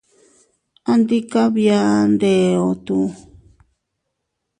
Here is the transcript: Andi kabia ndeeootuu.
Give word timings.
Andi 0.91 1.17
kabia 1.31 1.79
ndeeootuu. 2.13 3.07